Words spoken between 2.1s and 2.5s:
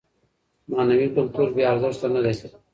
نه دی.